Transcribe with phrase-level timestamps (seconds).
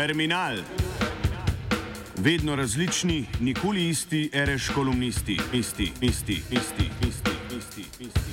[0.00, 0.56] Terminal.
[2.16, 8.32] Vedno različni, nikoli isti, reš kolumnisti, isti, isti, isti, isti, isti, isti.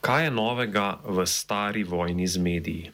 [0.00, 2.90] Kaj je novega v stari vojni z mediji?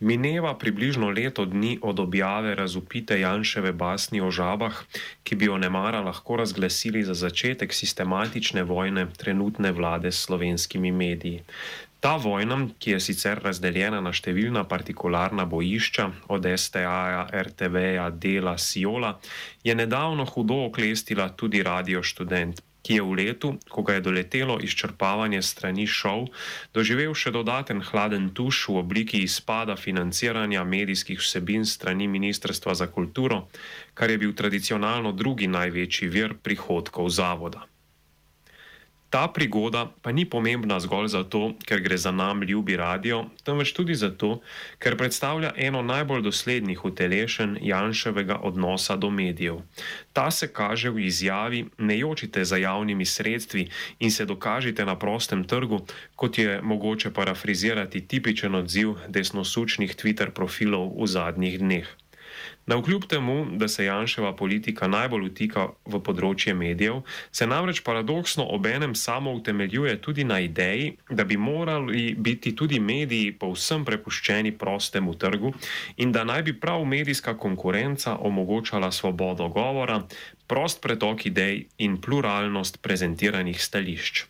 [0.00, 4.84] Mineva približno leto dni od objave razupite Janševe basni o žabah,
[5.22, 11.42] ki bi jo nemara lahko razglasili za začetek sistematične vojne trenutne vlade s slovenskimi mediji.
[12.00, 17.82] Ta vojna, ki je sicer razdeljena na številna partikularna bojišča, od STA, RTV,
[18.22, 19.16] Dela, Siola,
[19.66, 24.60] je nedavno hudo oklestila tudi Radio Student, ki je v letu, ko ga je doletelo
[24.62, 26.28] izčrpavanje strani šov,
[26.72, 33.48] doživel še dodaten hladen tuš v obliki izpada financiranja medijskih vsebin strani Ministrstva za kulturo,
[33.98, 37.66] kar je bil tradicionalno drugi največji vir prihodkov zavoda.
[39.10, 43.94] Ta prigoda pa ni pomembna zgolj zato, ker gre za nam ljubi radio, temveč tudi
[43.94, 44.40] zato,
[44.78, 49.62] ker predstavlja eno najbolj doslednih utelešen Janševega odnosa do medijev.
[50.12, 55.44] Ta se kaže v izjavi: Ne jočite za javnimi sredstvi in se dokažite na prostem
[55.44, 55.80] trgu,
[56.16, 61.88] kot je mogoče parafrizirati tipičen odziv desnosučnih Twitter profilov v zadnjih dneh.
[62.68, 66.98] Na vkljub temu, da se Janševa politika najbolj utika v področje medijev,
[67.32, 73.32] se namreč paradoksno obenem samo utemeljuje tudi na ideji, da bi morali biti tudi mediji
[73.32, 75.54] povsem prepuščeni prostemu trgu
[75.96, 80.02] in da naj bi prav medijska konkurenca omogočala svobodo govora,
[80.46, 84.28] prost pretok idej in pluralnost prezentiranih stališč.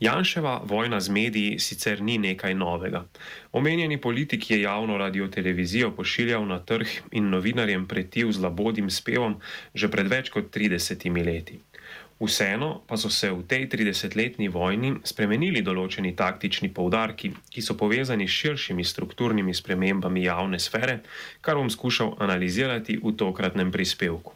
[0.00, 3.06] Janševa vojna z mediji sicer ni nekaj novega.
[3.52, 9.40] Omenjeni politik je javno radio televizijo pošiljal na trg in novinarjem pretil z labodim spevom
[9.74, 11.58] že pred več kot 30 leti.
[12.20, 18.28] Vseeno pa so se v tej 30-letni vojni spremenili določeni taktični poudarki, ki so povezani
[18.28, 21.00] s širšimi strukturnimi spremembami javne sfere,
[21.40, 24.32] kar bom skušal analizirati v tokratnem prispevku.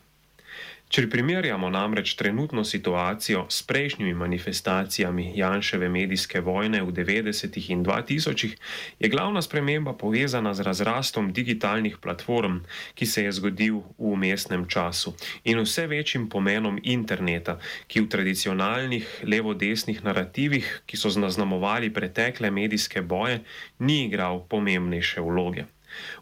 [0.90, 8.56] Če primerjamo namreč trenutno situacijo s prejšnjimi manifestacijami Janševe medijske vojne v 90-ih in 2000-ih,
[8.98, 12.58] je glavna sprememba povezana z razrastom digitalnih platform,
[12.98, 15.14] ki se je zgodil v umestnem času
[15.44, 23.02] in vse večjim pomenom interneta, ki v tradicionalnih levo-desnih narativih, ki so zaznamovali pretekle medijske
[23.02, 23.44] boje,
[23.78, 25.70] ni igral pomembnejše vloge.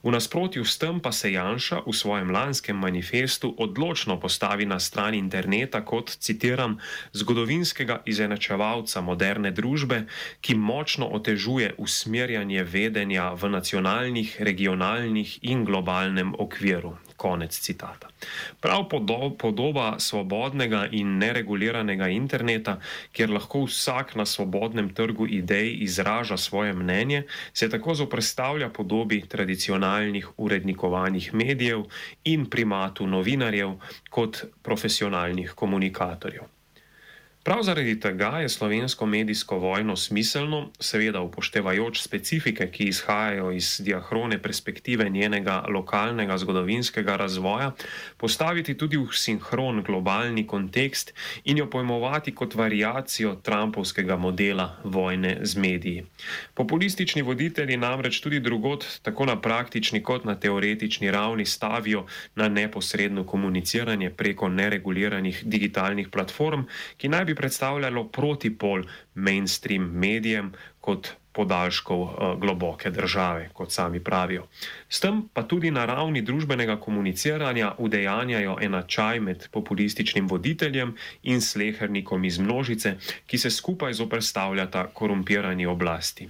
[0.02, 5.14] V nasprotju s tem pa se Janša v svojem lanskem manifestu odločno postavi na stran
[5.14, 6.78] interneta kot, citiram,
[7.12, 10.04] zgodovinskega izenačevalca moderne družbe,
[10.40, 16.96] ki močno otežuje usmerjanje vedenja v nacionalnih, regionalnih in globalnem okviru.
[17.18, 18.08] Konec citata.
[18.62, 18.84] Prav
[19.38, 22.76] podoba svobodnega in nereguliranega interneta,
[23.12, 30.28] kjer lahko vsak na svobodnem trgu idej izraža svoje mnenje, se tako zoprstavlja podobi tradicionalnih
[30.36, 31.88] urednikovanih medijev
[32.24, 33.74] in primatu novinarjev
[34.10, 36.57] kot profesionalnih komunikatorjev.
[37.48, 44.36] Prav zaradi tega je slovensko medijsko vojno smiselno, seveda upoštevajoč specifike, ki izhajajo iz diahrone
[44.42, 47.70] perspektive njenega lokalnega zgodovinskega razvoja,
[48.16, 51.14] postaviti tudi v sinhron globalni kontekst
[51.44, 56.04] in jo pojmovati kot variacijo Trumpovskega modela vojne z mediji.
[56.54, 62.04] Populistični voditelji namreč tudi drugot, tako na praktični kot na teoretični ravni, stavijo
[62.34, 68.84] na neposredno komuniciranje preko nereguliranih digitalnih platform, ki naj bi predstavljalo protipol
[69.14, 72.12] mainstream medijem kot podaljškov uh,
[72.42, 74.46] globoke države, kot sami pravijo.
[74.88, 82.24] S tem pa tudi na ravni družbenega komuniciranja udejanjajo enačaj med populističnim voditeljem in slehernikom
[82.24, 86.28] iz množice, ki se skupaj zoprstavljata korumpirani oblasti.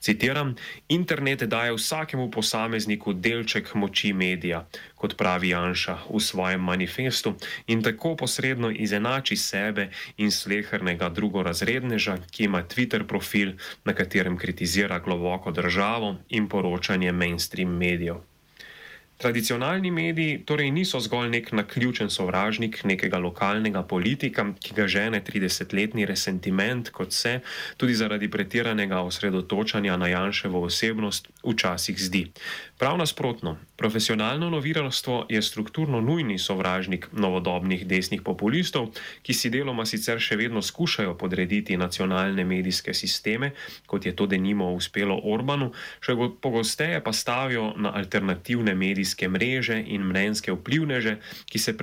[0.00, 0.54] Citiram:
[0.88, 4.62] Internet daje vsakemu posamezniku delček moči medija,
[4.96, 7.34] kot pravi Janša v svojem manifestu,
[7.66, 13.52] in tako posredno izenači sebe in slehernega drugorazredneža, ki ima Twitter profil,
[13.84, 18.16] na katerem kritizira globoko državo in poročanje mainstream medijev.
[19.18, 26.06] Tradicionalni mediji torej niso zgolj nek naključen sovražnik nekega lokalnega politika, ki ga žene 30-letni
[26.06, 27.40] resentiment, kot se
[27.76, 32.28] tudi zaradi pretiranega osredotočanja na Janševo osebnost včasih zdi.
[32.78, 38.92] Prav nasprotno, profesionalno novinarstvo je strukturno nujni sovražnik novodobnih desnih populistov,
[39.22, 43.50] ki si deloma sicer še vedno skušajo podrediti nacionalne medijske sisteme,
[43.86, 50.04] kot je to denimo uspelo Orbanu, še pogosteje pa stavijo na alternativne medijske mreže in
[50.04, 51.16] mnenjske vplivneže,
[51.46, 51.76] ki se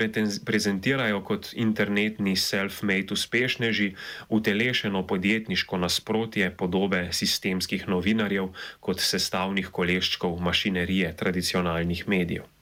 [0.46, 3.96] prezentirajo kot internetni self-made uspešneži,
[4.30, 12.55] utelešeno podjetniško nasprotje podobe sistemskih novinarjev kot sestavnih koleščkov mašine mašinerije tradicionalnih medijev.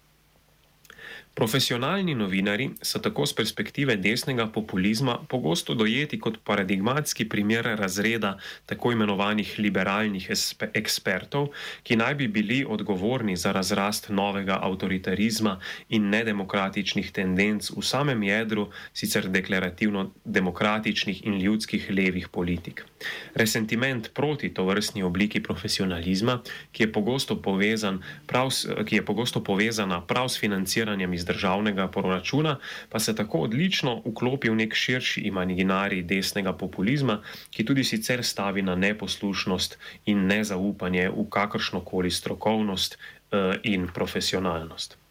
[1.34, 8.92] Profesionalni novinari so tako z perspektive desnega populizma pogosto dojeti kot paradigmatski primer razreda tako
[8.92, 10.28] imenovanih liberalnih
[10.74, 11.48] ekspertov,
[11.84, 15.58] ki naj bi bili odgovorni za razrast novega avtoritarizma
[15.90, 22.86] in nedemokratičnih tendenc v samem jedru sicer deklarativno demokratičnih in ljudskih levih politik.
[23.34, 26.42] Resentiment proti to vrstni obliki profesionalizma,
[26.72, 28.54] ki je pogosto, povezan prav,
[28.86, 32.58] ki je pogosto povezana prav s financiranjem iz iz državnega proračuna,
[32.90, 38.62] pa se tako odlično vklopi v nek širši imaginarij desnega populizma, ki tudi sicer stavi
[38.62, 45.03] na neposlušnost in nezaupanje v kakršno koli strokovnost uh, in profesionalnost.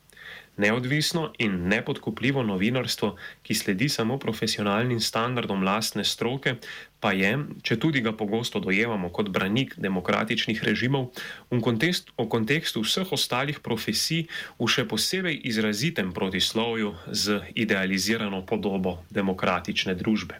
[0.56, 6.58] Neodvisno in nepodkupljivo novinarstvo, ki sledi samo profesionalnim standardom lastne stroke,
[7.00, 7.32] pa je,
[7.64, 11.10] če tudi ga pogosto dojemamo kot branik demokratičnih režimov,
[11.50, 14.28] v kontekstu, v kontekstu vseh ostalih profesij
[14.60, 20.38] v še posebej izrazitem protislovju z idealizirano podobo demokratične družbe.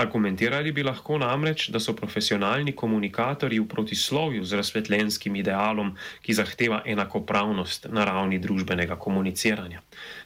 [0.00, 5.92] Argumentirali bi lahko namreč, da so profesionalni komunikatorji v protislovju z razsvetljenskim idealom,
[6.22, 9.82] ki zahteva enakopravnost na ravni družbenega komuniciranja.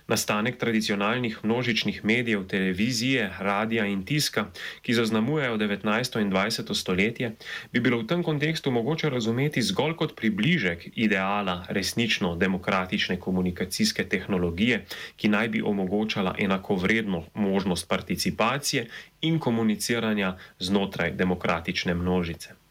[0.08, 4.50] Nastanek tradicionalnih množičnih medijev, televizije, radia in tiska,
[4.82, 6.20] ki zaznamujejo 19.
[6.20, 6.74] in 20.
[6.74, 7.30] stoletje,
[7.72, 14.84] bi bilo v tem kontekstu mogoče razumeti zgolj kot približek ideala resnično demokratične komunikacijske tehnologije,
[15.16, 18.86] ki naj bi omogočala enakovredno možnost participacije
[19.20, 22.63] in komuniciranja znotraj demokratične množice.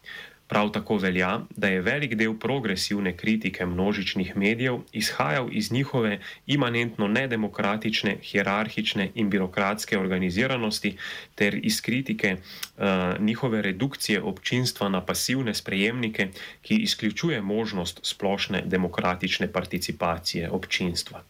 [0.48, 7.08] Prav tako velja, da je velik del progresivne kritike množičnih medijev izhajal iz njihove imanentno
[7.08, 10.96] nedemokratične, hierarhične in birokratske organiziranosti
[11.34, 12.84] ter iz kritike uh,
[13.20, 16.28] njihove redukcije občinstva na pasivne sprejemnike,
[16.62, 21.22] ki izključuje možnost splošne demokratične participacije občinstva.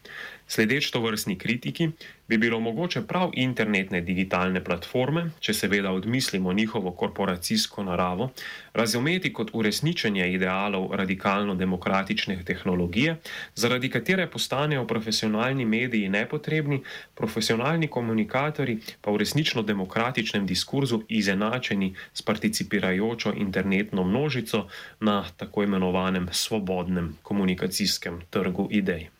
[0.48, 1.88] Sledeč to vrstni kritiki,
[2.28, 8.30] bi bilo mogoče prav internetne digitalne platforme, če seveda odmislimo njihovo korporacijsko naravo,
[8.72, 13.16] razumeti kot uresničenje idealov radikalno demokratične tehnologije,
[13.54, 16.82] zaradi katere postanejo profesionalni mediji nepotrebni,
[17.14, 24.66] profesionalni komunikatori pa v resnično demokratičnem diskurzu izenačeni s participirajočo internetno množico
[25.00, 29.13] na tako imenovanem svobodnem komunikacijskem trgu idej.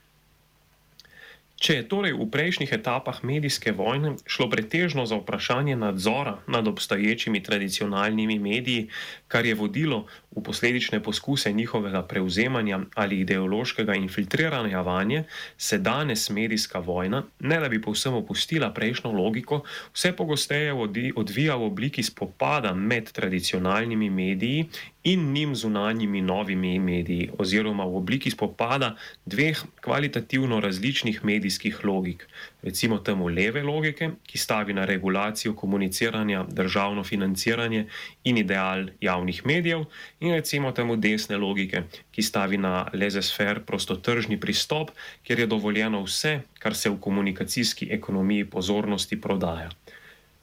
[1.54, 7.42] Če je torej v prejšnjih etapah medijske vojne šlo pretežno za vprašanje nadzora nad obstoječimi
[7.42, 8.88] tradicionalnimi mediji,
[9.28, 15.24] kar je vodilo v posledične poskuse njihovega prevzemanja ali ideološkega infiltriranja vanje,
[15.56, 19.62] se danes medijska vojna, ne da bi povsem opustila prejšnjo logiko,
[19.94, 20.74] vse pogosteje
[21.16, 24.66] odvija v obliki spopada med tradicionalnimi mediji
[25.04, 28.94] in njim zunanjimi novimi mediji, oziroma v obliki spopada
[29.26, 32.28] dveh kvalitativno različnih medijskih logik.
[32.62, 37.86] Recimo temu leve logike, ki stavi na regulacijo komuniciranja, državno financiranje
[38.24, 39.84] in ideal javnih medijev,
[40.20, 44.90] in recimo temu desne logike, ki stavi na lezesfer prostotržni pristop,
[45.22, 49.70] kjer je dovoljeno vse, kar se v komunikacijski ekonomiji pozornosti prodaja.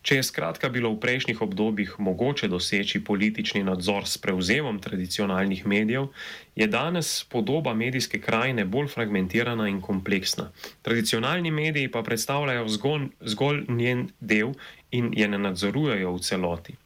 [0.02, 6.08] Če je skratka bilo v prejšnjih obdobjih mogoče doseči politični nadzor s prevzemom tradicionalnih medijev,
[6.56, 10.50] je danes podoba medijske krajine bolj fragmentirana in kompleksna.
[10.82, 14.56] Tradicionalni mediji pa predstavljajo zgolj, zgolj njen del
[14.92, 16.81] in je ne nadzorujejo v celoti.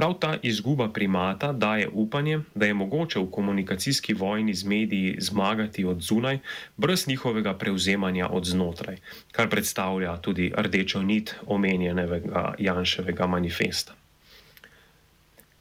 [0.00, 5.84] Prav ta izguba primata daje upanje, da je mogoče v komunikacijski vojni z mediji zmagati
[5.84, 6.38] od zunaj,
[6.76, 8.96] brez njihovega prevzemanja od znotraj,
[9.32, 13.94] kar predstavlja tudi rdečo nit omenjenega Janševega manifesta.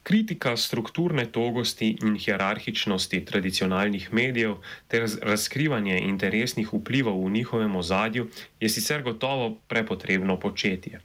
[0.04, 4.56] Kritika strukturne togosti in hierarhičnosti tradicionalnih medijev
[4.88, 8.30] ter razkrivanje interesnih vplivov v njihovem ozadju
[8.60, 11.02] je sicer gotovo prepotrebno početje.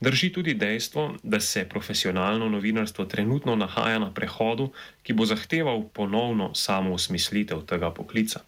[0.00, 4.70] Drži tudi dejstvo, da se profesionalno novinarstvo trenutno nahaja na prehodu,
[5.02, 8.42] ki bo zahteval ponovno samo usmislitev tega poklica.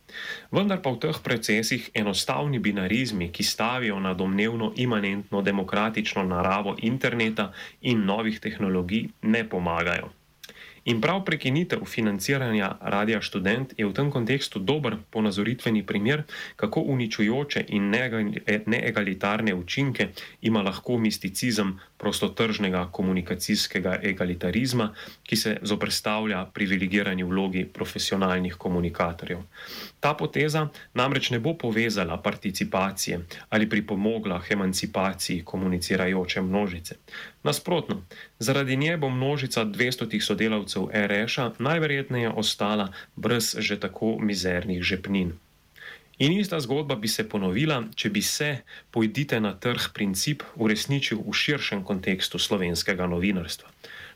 [0.52, 7.52] Vendar pa v teh procesih enostavni binarizmi, ki stavijo na domnevno imanentno demokratično naravo interneta
[7.80, 10.17] in novih tehnologij, ne pomagajo.
[10.88, 16.22] In prav prekinitev financiranja Radia Student je v tem kontekstu dober ponazoritveni primer,
[16.56, 17.90] kako uničujoče in
[18.66, 20.08] neegalitarne učinke
[20.40, 29.42] ima lahko misticizem prostotržnega komunikacijskega egalitarizma, ki se zoprstavlja privilegirani vlogi profesionalnih komunikatorjev.
[30.00, 36.94] Ta poteza namreč ne bo povezala participacije ali pripomogla k emancipaciji komunicirajoče množice.
[37.42, 38.02] Nasprotno,
[38.38, 45.32] zaradi nje bo množica 200 sodelavcev RŠ-a najverjetneje ostala brez že tako mizernih žepnin.
[46.18, 48.48] In ista zgodba bi se ponovila, če bi se
[48.90, 53.70] pojdite na trg princip uresničil v širšem kontekstu slovenskega novinarstva.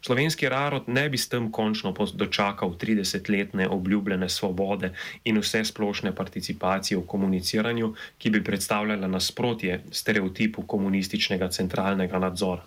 [0.05, 4.91] Slovenski narod ne bi s tem končno dočakal 30-letne obljubljene svobode
[5.25, 12.67] in vse splošne participacije v komuniciranju, ki bi predstavljala nasprotje stereotipu komunističnega centralnega nadzora.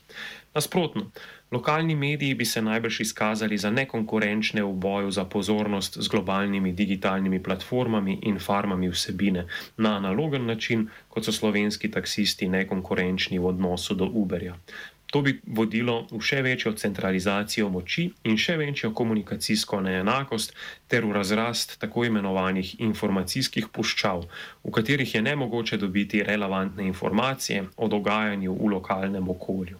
[0.55, 1.09] Nasprotno,
[1.51, 7.43] lokalni mediji bi se najbrž izkazali za nekonkurenčne v boju za pozornost z globalnimi digitalnimi
[7.43, 14.05] platformami in farmami vsebine na analogen način, kot so slovenski taksisti nekonkurenčni v odnosu do
[14.05, 14.55] Uberja.
[15.15, 20.51] To bi vodilo v še večjo centralizacijo moči in še večjo komunikacijsko neenakost
[20.91, 24.25] ter v razrast tako imenovanih informacijskih puščav,
[24.65, 29.79] v katerih je nemogoče dobiti relevantne informacije o dogajanju v lokalnem okolju.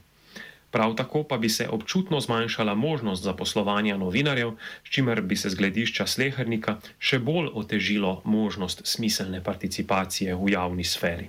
[0.72, 4.56] Prav tako pa bi se občutno zmanjšala možnost zaposlovanja novinarjev,
[4.88, 10.88] s čimer bi se z gledišča slehernika še bolj otežilo možnost smiselne participacije v javni
[10.88, 11.27] sferi.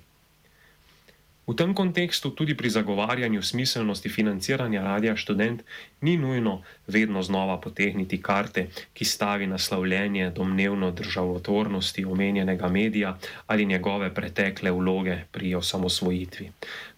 [1.47, 5.63] V tem kontekstu tudi pri zagovarjanju smiselnosti financiranja radia študent
[6.03, 14.15] ni nujno vedno znova potegniti karte, ki stavi naslovljenje domnevno državotvornosti omenjenega medija ali njegove
[14.15, 16.51] pretekle vloge pri osamosvojitvi.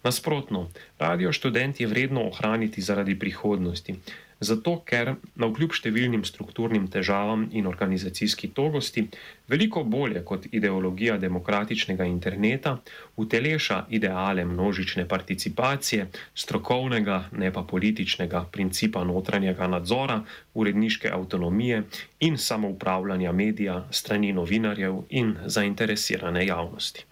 [0.02, 3.94] Nasprotno, radio študent je vredno ohraniti zaradi prihodnosti.
[4.38, 9.08] Zato, ker na vkljub številnim strukturnim težavam in organizacijski togosti,
[9.50, 12.76] veliko bolje kot ideologija demokratičnega interneta,
[13.18, 16.06] uteleša ideale množične participacije,
[16.38, 20.20] strokovnega, ne pa političnega principa notranjega nadzora,
[20.54, 21.82] uredniške avtonomije
[22.20, 27.04] in samoupravljanja medija strani novinarjev in zainteresirane javnosti.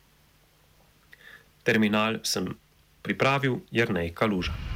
[1.67, 2.53] Terminal sem
[3.03, 4.76] pripravil Jrnej Kaluža.